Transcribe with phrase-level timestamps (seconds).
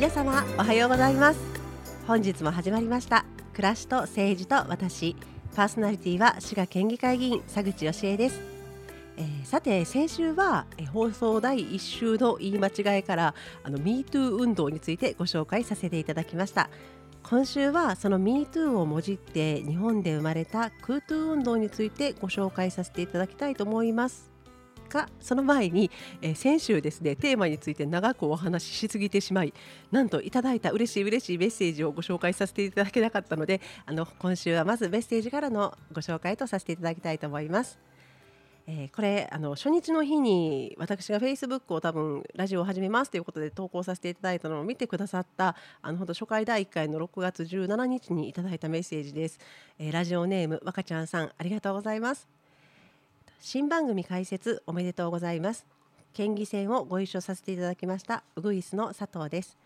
[0.00, 1.38] 皆様おはようございます。
[2.06, 3.26] 本日も始まりました。
[3.52, 5.14] 暮らしと政治と私。
[5.54, 8.40] パーソナリティは滋賀県議会議員佐口義恵です、
[9.18, 16.70] えー、さて先週は、えー、放送第1週の言い間違いからあの MeToo 運動についてご紹介させていただきました。
[17.22, 24.29] 今週はその MeToo をもじって日本で生まれた KUTO 運動についてご紹介させていただきたいと思います。
[24.90, 25.90] がその前に、
[26.20, 29.54] えー、先週ですねテーマについて長くお話ししすぎてしまい
[29.90, 37.90] なんといただいた嬉しい嬉しいメッセージをご紹介させていただけなかったのであの今週はまずメッセージからのご紹介とさせていただきたいと思います。
[38.72, 49.40] えー、これあの初日の日に私がフェイスブックを多分ラジオを始めますということで投稿させていただいたのを見てくださったあのほど初回第1回の6月17日にいただいたメッセージです、
[49.78, 52.39] えー、ラジオネーム若ちゃんさんありがとうございます
[53.42, 55.64] 新番組開設おめでとうございます。
[56.12, 59.56] 県議選をご一緒させていただきましたウグイスの佐藤です。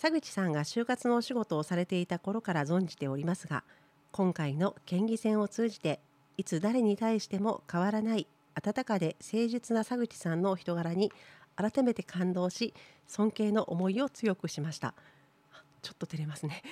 [0.00, 3.62] 佐口さんが就活のお仕事をされていた頃から存じておりますが
[4.10, 6.00] 今回の県議選を通じて
[6.38, 11.12] いつ誰に対しても変わらない温かで誠実な佐口さんのお人柄に
[11.56, 12.72] 改めて感動し
[13.06, 14.94] 尊敬の思いを強くしました。
[15.82, 16.62] ちょっと照れますね。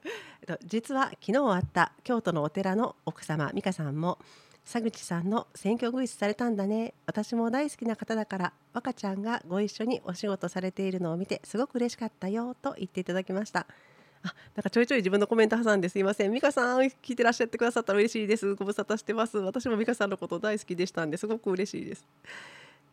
[0.64, 4.18] 実は昨日あった京都のお寺の奥様美香さんも
[4.66, 6.92] 佐口さんの選挙グイスされたんだね。
[7.06, 13.68] 私も大好きな方だから若ちゃんがご一緒にお仕事されているのを見てすごく嬉しかったよと言っていただきました。
[14.24, 16.32] あなんかちょいちょい自分のコメント挟んですいません。
[16.32, 18.54] 美香さん聞いてらっしゃってくださったら嬉しいです。
[18.56, 19.38] ご無沙汰してます。
[19.38, 22.04] 私も美香さんのこと大好きでしたんですごく嬉しいです。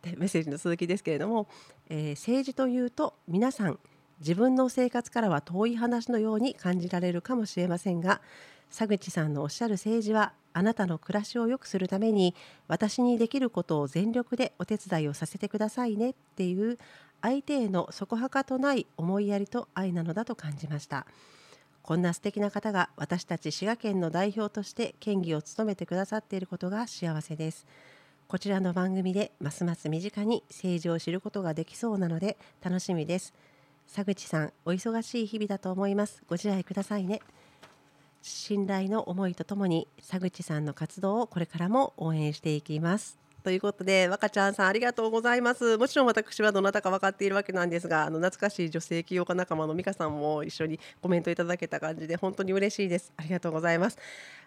[0.03, 1.47] でメッセージの続きですけれども、
[1.89, 3.79] えー、政治というと皆さん
[4.19, 8.21] 自分の生活からは遠い話のように感じられるかもしれませんが
[8.69, 12.36] 佐口さんのおっしゃる政治はあなたの暮らしを良くするために
[12.68, 16.78] 私にできることを全力でお手伝いをさせてくださいねっていう
[17.22, 21.06] 相手へのそこはかとない思いやりと愛なのだと感じました。
[21.81, 27.66] こんな素敵な方が私たち滋賀県の代表として県議を務めてくださっていることが幸せです。
[28.28, 33.34] こちらの番組でますます身近に政治を知ることができそうなので楽しみです。
[33.94, 36.24] 佐口さんお忙しい日々だと思います。
[36.28, 37.22] ご自愛くださいね。
[38.23, 43.19] 信頼の思いとともに佐口さんの活動をこれからも応援していきます。
[43.44, 45.78] ということで若ちゃんさんありがとうございます。
[45.78, 53.12] もちろん私はどなたか分かっているわけなんですがあの懐かしい女性起業家仲間の美香さんも一緒にコメントいただけた感じで本当に嬉しいです。
[53.17, 53.97] ありがとうございます。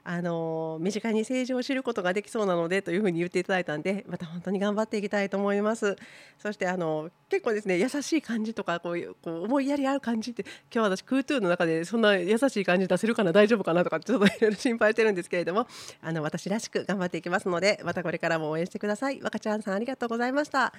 [0.08, 5.96] あの身近に政治を知ることができそうなのでというふうに言っていただいたんでまた本当に頑張っていきたいと思います。
[6.38, 15.66] そしてあの結構ですね優しい感じとかこういうこう思いやりある感じって今日私クートゥーの中でそんな優しい感じ出せるかな大丈夫かなとかちょっといろいろ心配してるんですけれども
[16.00, 19.20] あの私らしく頑張っていきますのでまたこれからも応援してください。
[19.20, 20.72] 若ちゃんさんありがとうございました。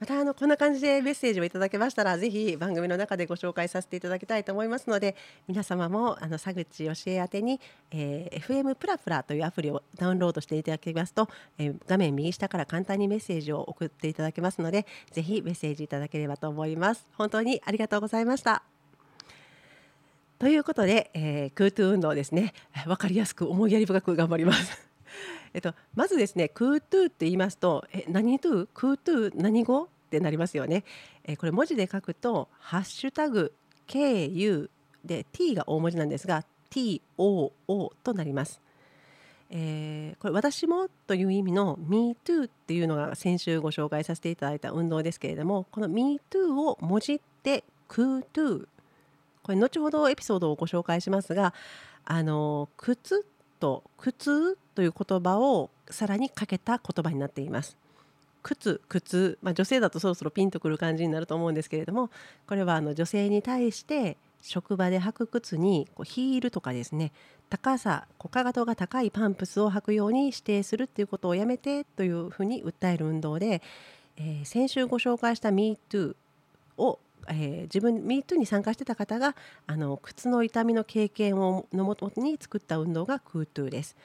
[0.00, 5.16] またあのこんな感じでメッセージをいただけましたらぜひ番組の中でご紹介させていただきたいと思いますので
[5.48, 7.60] 皆様もあの佐口義恵宛てに、
[7.90, 17.04] えー、FM プラプラというアプリをダウンロードしていただきますと、えー、画面右下から簡単にメッセージを送っていただけますのでぜひメッセージいただければと思います。
[17.14, 18.62] 本当にありがとうございました。
[20.38, 22.54] ということで、えー、クートゥ運動ですね。
[22.86, 24.87] 分かりやすく思いやり深く頑張ります。
[25.54, 29.88] えっと、まずですね、クートゥーって言いますと、え、何トゥー、クートゥー何語？
[30.08, 30.84] ってなりますよね。
[31.24, 33.52] えこれ文字で書くと、ハッシュタグ
[33.86, 34.70] KU
[35.04, 37.52] で T が大文字なんですが、TOO
[38.02, 38.60] となります。
[39.50, 48.66] えー、これ私もという意味の MeToo っていうのが先週ご紹介させていただいた運動ですけれどもこの MeToo をもじって KUTO
[49.42, 51.54] これ後ほどエピソードをご紹介しますが
[52.04, 53.24] あの靴
[53.58, 57.76] と靴という言葉をさらにかけた言葉になっています。
[58.42, 62.08] 靴靴、まあ、女性だとそろそろピンとくる感じになると思うんですけれども
[62.46, 67.12] これはあの女性に対して職場で履く靴にこうヒールとかですね
[67.50, 73.62] 高さかかとが高いパンプスを履くように指定するっていうことをやめてというふうに訴える運動で、
[74.16, 76.14] えー、先週ご紹介した MeToo
[76.76, 76.98] を
[77.30, 79.34] えー、自分 MeToo に参加してた方が
[79.66, 83.96] あの靴の痛みの経験をのもとに作った運動が KUTO です。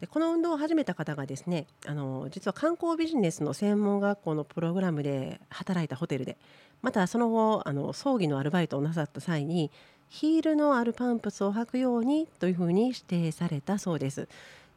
[0.00, 6.36] でこの運動を始めた方がですねあの実は観光ビジネスの専門学校のプログラムで働いたホテルで
[6.82, 9.72] またその後あの葬儀のアルバイトをなさった際に
[10.08, 14.28] ヒールのあるパンプスを履くようにというふうに指定されたそうです。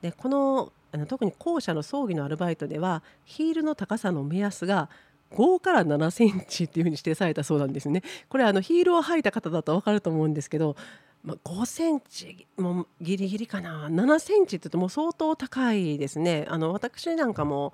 [0.02, 4.90] でこのあの特に後者の葬儀のアルバイトではヒールの高さの目安が
[5.32, 8.04] 5から7センチっていうふうに指定されたそうなんですね。
[8.30, 10.76] これあのヒールを履いた方だと分かると思うんですけど、
[11.24, 16.46] まあ、5センチもギリギリかな7センチって言うとも相当高いですね。
[16.50, 17.74] あの私なんかも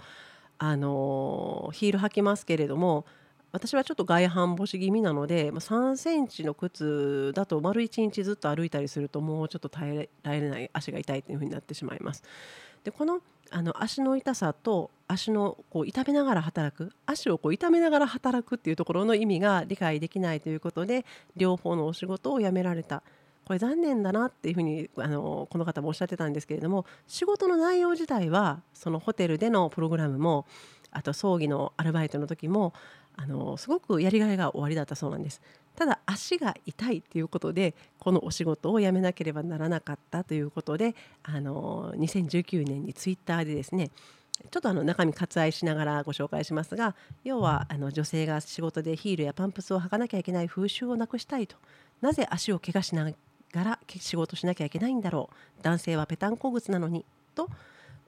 [0.59, 3.05] あのヒール履きますけれども
[3.51, 12.23] 私はちょっと外反母趾気味なので、3センチの靴だと丸1日ずっと歩いたりするともうちょっと耐えられない足が痛いというふうになってしまいます。
[12.83, 13.21] でこの
[13.51, 21.05] あの足の痛さと足のこう痛めながら働く足をこう痛めながら働くっていうところの意味が理解できないということで
[21.35, 23.03] 両方のお仕事を辞められた
[23.45, 30.45] これ残念だなっていうふうにあのこの方もおっしゃってたんですけれども仕事の内容自体はそのホテルでのプログラムも
[30.91, 32.73] あと葬儀のアルバイトの時も
[33.15, 35.41] あのすごくやりがいが終わりだったそうなんです。
[35.77, 43.91] ただ足が痛いということでこのお仕事を辞めなければならなかったということであの2019年にツイッターでですね
[44.49, 51.55] ちょっとあの中身割愛しながらご紹介しますが要はあの女性が仕事でヒールやパンプスを履かなきゃいけない風習をなくしたいと。
[52.01, 53.11] なぜ足を怪我しな
[53.51, 55.29] がら仕事しなきゃいけないんだろ
[55.59, 55.63] う。
[55.63, 57.05] 男性はペタンコ靴なのに。
[57.33, 57.49] と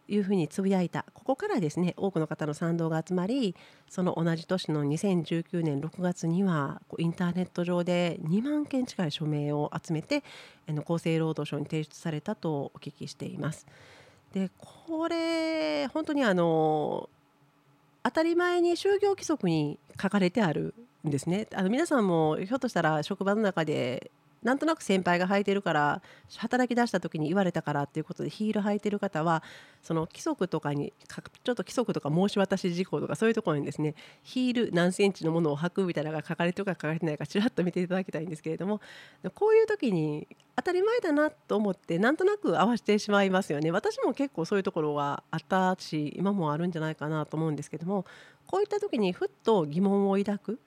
[0.10, 3.56] いうふうにつぶやいたここからですね多くの方の賛同が集まり
[3.90, 10.24] その同じ年の2019年6月にはインターネット上で2万件近い署名を集めて
[10.86, 13.66] 厚生労働省に提出されたとお聞きしています。
[14.34, 17.10] でこれ本当にあの
[18.04, 20.74] 当たり前に就業規則に書かれてある
[21.08, 24.12] んですねあの皆さんもひょっとしたら職場の中で
[24.44, 26.02] なんとなく先輩が履いてるから
[26.38, 29.44] 働き出した時に言われたからっていうことでヒール履いてる方は
[29.82, 30.94] その規則とかに
[31.44, 38.82] ちょっと規則とか申し渡し事項とかそういうところにですねヒール何センチのものを履くみたいなのが書かれてるか書かれてないかちらっと見ていただきたいんですけれども
[39.36, 43.72] こういう時に当たり前だなと思ってなんとなく合わせてしまいますよね。
[43.72, 48.06] 私も結構そういうところはあったし今もあるんじゃないかなと思うんですけども
[48.46, 50.60] こういった時にふっと疑問を抱く。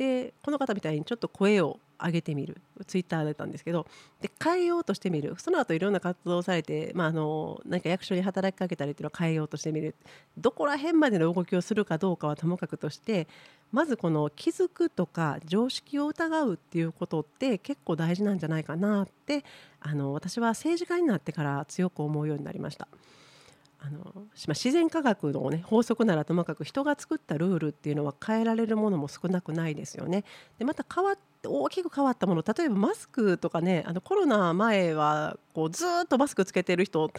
[0.00, 2.56] でこの方みたいにちょっと声を上げてみる。
[2.86, 3.86] ツイッターだったんですけど。
[4.22, 5.34] で変えようとしてみる。
[5.36, 9.94] その後いろんな活動をされて、まあ、あの何か役所に働きかけたりっていうのを変えようとしてみる。
[10.38, 13.28] どこら辺までの動きをするかどうかはともかくとして
[13.72, 19.44] まずこの気づくとか常識を疑うっていうことって結構大事なんじゃないかなって
[19.80, 22.88] あの私は政治家になってから強く思うようになりました。
[23.82, 30.24] あの自然科学の、ね、法則ならともかく人が作ったルールっていうのは変えられるものも少なくないですよね。
[30.58, 37.10] でまた変わって大きく変わったもの例えばマスクとかねあのコロナ前はこうずっとマスクつけてる人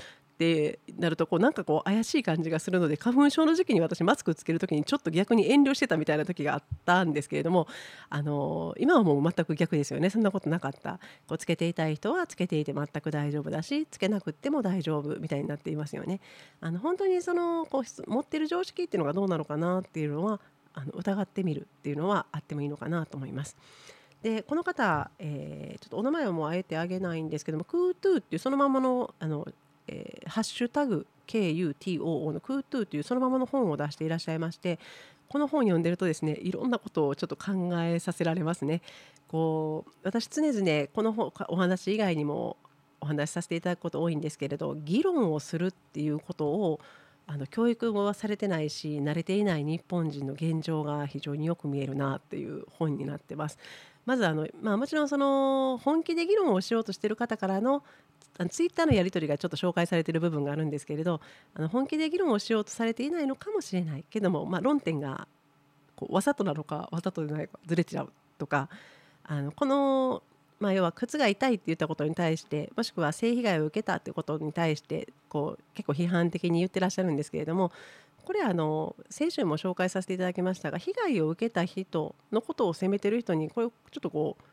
[0.42, 7.68] ってなるとこうなんかこう怪しい感じがするので花粉症の時期に私マスクつける時にちょっと逆に遠慮してたみたいな時があったんですけれども
[8.10, 16.20] あの今はもう全く逆ですよねそんなことなかったこうつけていたい人はつけていて全く大丈夫だしつけなくても大丈夫みたいになっていますよね。
[16.60, 20.40] あの本当にそのこう持ってる常識っていうのがどうなのかなっていうのは
[20.74, 23.56] あの疑ってみるっていうのはあってもいいのかなと思います。
[24.22, 29.48] でこの方、えー、ちょっとお名前はもうあえてあげないんですけどもクートゥーっていうそのままのあの
[29.92, 34.80] えー、ハッシュタグ KUTOO のクートゥーというそのままの本を出していらっしゃいまして
[35.30, 38.82] この本を読んでるとですねいろんなことをちょっと考えさせられますね。
[39.28, 42.58] こう私常々この本お話以外にも
[43.00, 46.82] お話しさせていただくこと多いんですけれど議論をするっていうことを
[47.28, 53.58] あの教育はされてないし慣れていない日本人の現状が非常によく見えるなっていう本になってます。
[54.06, 57.84] まずあの、まあ、もちろんその本気で議論をしようとしてる方からの
[58.38, 61.22] あのツイッターのやり取りがちょっと紹介されている部分があるんですけれど
[61.54, 65.28] あの本気で議論をしようとされていないのかもしれないけども、まあ、論点が
[65.96, 68.70] こうわざとなのかわざとでないかずれちゃうとか
[69.24, 70.24] あのこの、
[70.60, 77.72] まあ、要は靴が痛いって言ったことに対してもしくは性被害を受けたってことに対してこう結構批判的に言ってらっしゃるんですけれども
[78.26, 84.44] これあの先週も紹介させていただきましたが被害を受けた人のことを責めてる人にこれちょっとこう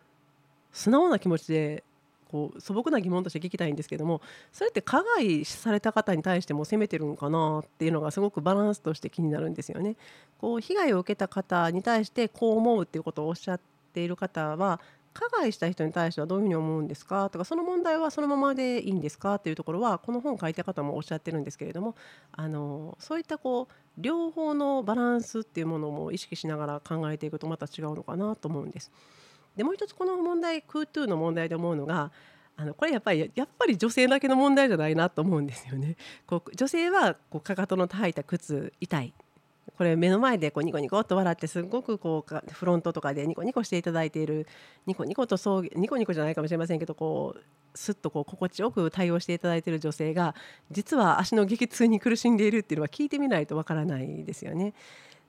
[0.73, 1.85] 素直な気持ちで
[2.28, 4.20] こう素朴な疑問として聞きたいんですけども
[4.52, 9.97] それって加害された方に対しても責めてるんかなっていうのがすごくバランスとして気になるんですよね。
[10.38, 13.61] こう被害を受けた方に対してこう思うっていうことをおっしゃっ
[13.92, 14.80] ている方は
[15.18, 21.97] 加害した人に対してはどういうふうに思うんですかとかその問題はそのままでいいんですかっていうところはこの本を書いた方もおっしゃってるんですけれども
[22.30, 28.92] あのそういったこう両方のバランスっていうものも意識しながら考えていくとまた違うのかなと思うんです。
[29.58, 32.12] でもう一つこの問題クートゥーの問題で思うのが
[32.56, 35.96] あのこれやっぱりやっぱり女性だけの問題じゃないなと思うんですよね。
[36.26, 39.12] こう女性はこうかかとの履いた靴痛い
[39.76, 44.46] これ目の前でこうニコニコと笑ってすごくこうフロントとかでニコニコしていただいている
[44.86, 47.42] ニコニコとそうニコニコじゃないかもしれませんけどこう
[47.74, 50.34] すっとこう心地よく対応していただいている女性が
[50.70, 54.74] 実は足の激痛に苦しんでいるっていうのは聞いてみないとわからないですよね。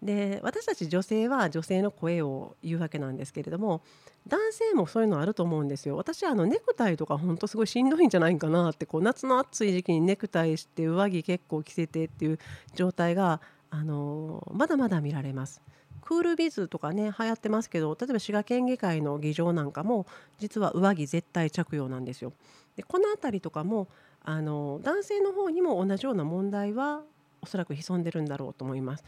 [0.01, 3.81] で私たち女性は女性の声を言うわけなんですけれども
[4.27, 5.97] 男性もそういうのあると思うんですよ。
[5.97, 12.39] 私あのネクタイとか本当すごいしんどいんじゃないかなってこう夏の暑い時期にネクタイして上着結構着せてっていう
[12.75, 15.61] 状態があのまだまだ見られます。
[16.01, 20.07] クールビズとかね流行ってますけど例えば滋賀県議会の議場なんかも
[20.39, 22.33] 実は上着絶対着用なんですよ。
[22.75, 23.89] でこの辺りとかも
[24.23, 27.03] あの男性の方にも同じような問題は
[27.41, 29.03] おそらく潜んでるんだろうと思います。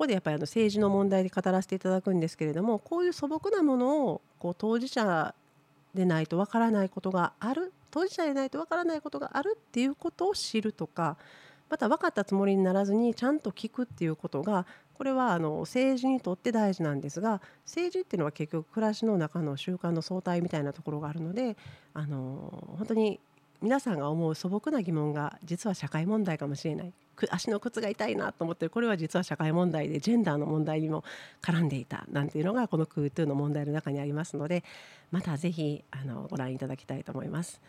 [0.00, 5.34] こでやっぱりあの政治の問題で語らせていただくんですけれどもこういう素朴なものをこう当事者
[5.94, 11.18] でないとわからないことがある当事者でないとわからないことがあるっていうことを知るとか
[11.68, 14.64] また分かったつもりにならずにちゃんと聞くっていうことが
[14.94, 21.58] これはあの政治にとって大事なんですが政治っていうのは結局暮らしの中の習慣の相対みたいなところがあるので
[21.92, 23.20] あの本当に
[23.60, 26.92] 皆さんが思う素朴な疑問が実は社会問題かもしれない。
[27.30, 31.04] 足の靴が痛いなと思ってこれは実は社会問題でジェンダーの問題にも
[31.42, 34.64] 絡んでいたなんていうのがこのクートゥーの問題の中にありますので
[35.10, 37.60] またぜひあのご覧いただきたいと思います。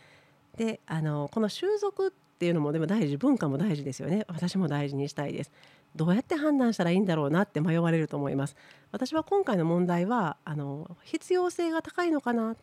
[0.57, 5.51] であのこの習俗っていうのもでも大事文化も大事ですよね私も大事にしたいです。
[5.95, 8.55] どうやって判断したらいいんだろうなって迷われると思います。
[8.91, 12.55] 私は今回の問題はあの必要性が高いのかな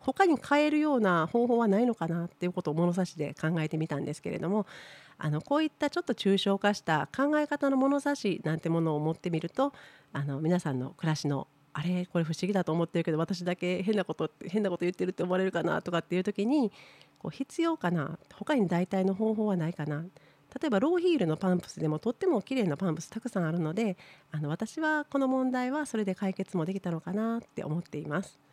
[0.00, 4.66] 他に変えるような方法はないのかなっていうことを物差しで考えてみたんですけれども
[5.18, 9.72] あのこういったちょっと抽象化した考え方の物差しなんてものを持ってみると
[10.12, 16.72] あの皆さんの暮らしのあれこれ不思議だと思ってるけど私だけ変なこと変なこと言ってるって思われるかなとかっていう時に
[17.18, 20.04] こう必要かな他に代替の方法はないかな
[20.60, 23.96] 例えばローヒールのパンプスでもとっても綺麗なパンプスたくさんあるので
[24.32, 28.49] あの私はこの問題はそれで解決もできたのかなって思っています。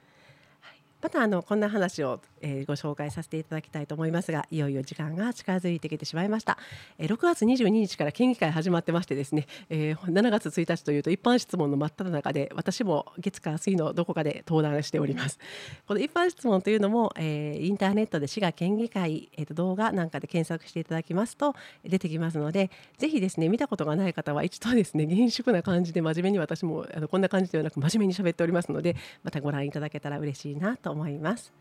[1.08, 6.58] またあのこんな話を、えー、ご紹介させていただきたいと思いますがいよいよ時間が近づいてきてしまいました、
[6.98, 15.40] えー、6月22日から県議会始まってましてですね、えー、7月1日というと一般質問の真っ只中で私も月火水のどこかで登壇しております。
[15.88, 31.54] この一般質問というのも、えー、インターネットで滋賀県議会、えーと、動画なんかで検索していただきますと出てきますのでぜひですね見たことがない方は一度ですね厳粛な感じで真面目に私もあのこんな感じではなく真面目に喋っておりますのでまたご覧いただけたら嬉しいなと思います思います。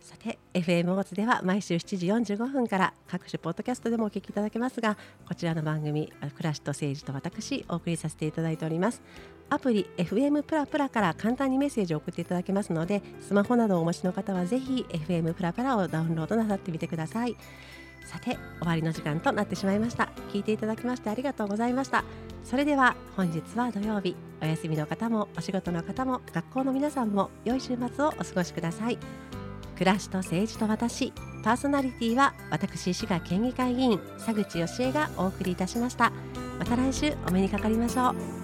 [0.00, 4.96] さて FM オーツでは毎週7時45分から各種ポッドキャストでもお聞きいただけますが
[5.28, 9.02] こちらの番組「暮らしと政治と私」お送りさせていただいております。
[9.50, 17.36] アプリ FM プラプラから簡単にメッセージを送っていただけますのでスマホなどをお持ちの方はぜひ FM プラプラをダウンロードなさってみてください。
[18.04, 20.10] さて終わりの時間となってしまいました。
[20.32, 22.04] 聞いていただきましてありがとうございました。
[22.44, 24.16] それでは本日は土曜日。
[24.42, 28.98] お休みの方もお仕事の方も学校の皆さんも良い週末をお過ごしください。
[29.74, 31.12] 暮らしと政治と私。
[31.42, 36.12] パーソナリティは私滋賀県議会議員佐口義恵がお送りいたしました。
[36.58, 38.39] また来週お目にかかりましょう。